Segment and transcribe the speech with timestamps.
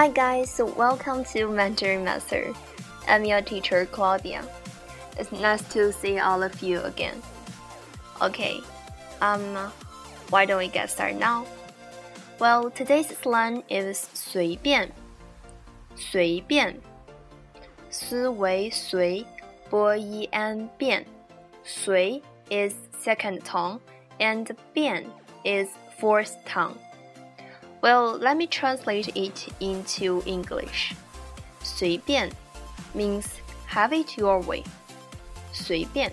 [0.00, 2.52] Hi guys, welcome to Mandarin Master.
[3.08, 4.44] I'm your teacher Claudia.
[5.18, 7.22] It's nice to see all of you again.
[8.20, 8.60] Okay,
[9.20, 9.56] um,
[10.30, 11.46] why don't we get started now?
[12.38, 14.92] Well, today's slang is 随便。
[15.96, 16.76] 随便，
[17.90, 19.24] 思为随，
[19.70, 21.06] 波一安变。
[21.64, 23.80] 随 is second tone
[24.20, 25.04] and 变
[25.44, 26.76] is fourth tone.
[27.80, 30.94] Well, let me translate it into English.
[31.62, 32.30] 随便
[32.94, 33.26] means
[33.66, 34.64] have it your way.
[35.52, 36.12] 随便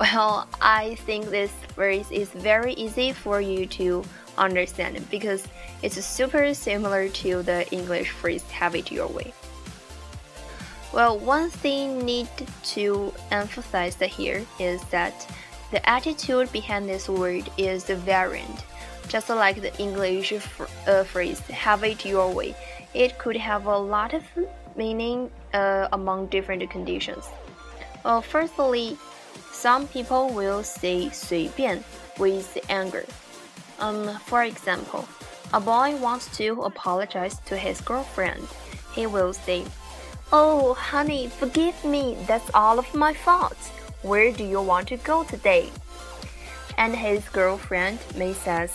[0.00, 4.04] well, I think this phrase is very easy for you to
[4.36, 5.42] understand because
[5.82, 9.32] it's super similar to the English phrase have it your way.
[10.92, 12.28] Well, one thing need
[12.74, 15.28] to emphasize here is that
[15.72, 18.64] the attitude behind this word is variant.
[19.07, 22.55] just like the English uh, phrase have it your way,
[22.93, 24.23] it could have a lot of
[24.75, 27.29] meaning uh, among different conditions.
[28.03, 28.97] Well, firstly,
[29.51, 31.83] some people will say 随便
[32.17, 33.05] with anger.
[33.79, 35.07] Um, for example,
[35.53, 38.47] a boy wants to apologize to his girlfriend.
[38.93, 39.65] He will say,
[40.31, 42.17] Oh, honey, forgive me.
[42.27, 43.57] That's all of my fault.
[44.01, 45.69] Where do you want to go today?
[46.77, 48.71] And his girlfriend may says,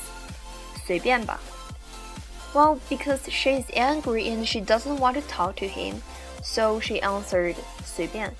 [0.87, 1.39] 随便吧.
[2.53, 6.01] Well, because she is angry and she doesn't want to talk to him,
[6.43, 8.31] so she answered 随便,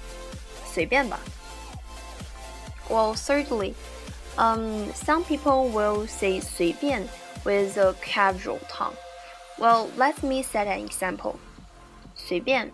[0.65, 1.19] 随便吧.
[2.89, 3.73] Well, certainly.
[4.37, 7.07] Um, some people will say 随便
[7.43, 8.95] with a casual tone.
[9.57, 11.39] Well, let me set an example.
[12.15, 12.71] 随便.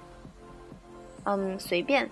[1.26, 2.10] Um, 随便.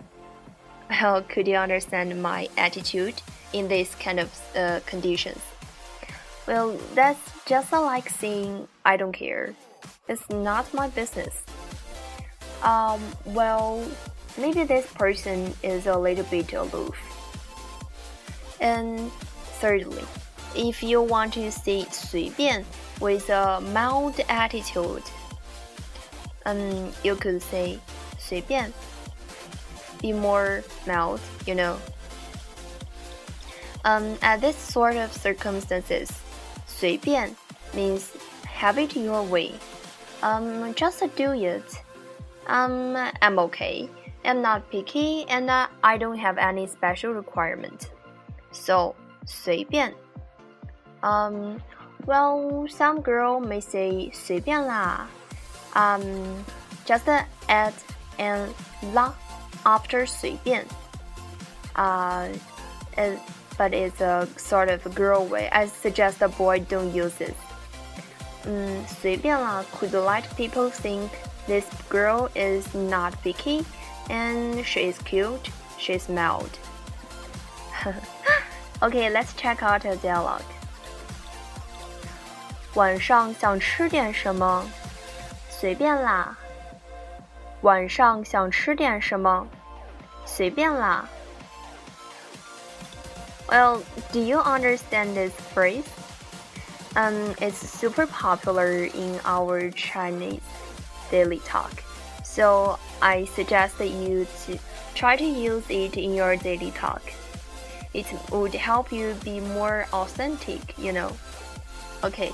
[0.89, 3.21] Well, could you understand my attitude
[3.51, 5.41] in this kind of uh, conditions?
[6.47, 9.53] Well, that's just like saying I don't care.
[10.07, 11.43] It's not my business.
[12.63, 13.83] Um, well,
[14.37, 16.95] maybe this person is a little bit aloof.
[18.59, 19.11] And
[19.59, 20.03] thirdly,
[20.55, 22.65] if you want to say 随便
[22.99, 25.03] with a mild attitude,
[26.45, 27.79] um, you could say
[28.17, 28.71] 随便
[30.01, 31.77] be more mild, you know.
[33.83, 36.11] Um, at this sort of circumstances,
[36.67, 37.35] 随便
[37.73, 38.11] means
[38.45, 39.53] have it your way.
[40.21, 41.81] Um, just do it.
[42.47, 43.89] Um, I'm okay.
[44.23, 47.89] I'm not picky and uh, I don't have any special requirement.
[48.51, 49.93] So 随便.
[51.03, 51.61] Um,
[52.05, 55.07] well, some girl may say 随便啦.
[55.75, 56.43] Um,
[56.85, 57.07] just
[57.47, 57.73] add
[58.17, 58.53] an
[58.93, 59.13] la
[59.65, 60.65] after 随便.
[61.75, 62.29] Uh,
[62.97, 63.19] it,
[63.57, 65.49] but it's a sort of a girl way.
[65.51, 67.35] I suggest the boy don't use it.
[68.45, 71.09] 嗯，随便啦 could let people think
[71.47, 73.65] this girl is not picky
[74.09, 76.49] and she is cute, she's mild.
[78.79, 80.41] Okay, let's check out a dialogue.
[82.75, 84.63] 晚上想吃点什么？
[85.49, 86.37] 随便啦。
[87.61, 89.47] 晚上想吃点什么？
[90.25, 91.09] 随便啦。
[93.52, 95.84] Well, do you understand this phrase?
[96.96, 100.40] Um, it's super popular in our Chinese
[101.10, 101.84] daily talk.
[102.24, 104.58] So I suggest that you to
[104.94, 107.02] try to use it in your daily talk
[107.94, 111.12] it would help you be more authentic, you know.
[112.02, 112.32] Okay,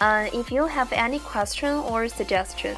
[0.00, 2.76] uh, if you have any question or suggestion,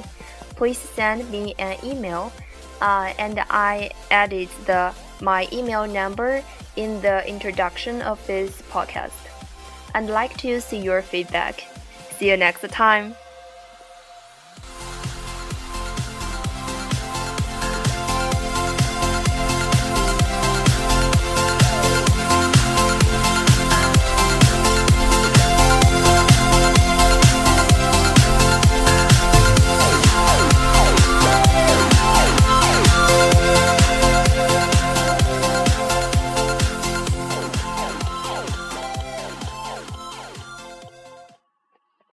[0.57, 2.33] please send me an email,
[2.81, 6.43] uh, and I added the my email number
[6.77, 9.13] in the introduction of this podcast.
[9.95, 11.65] I'd like to see your feedback.
[12.19, 13.15] See you next time.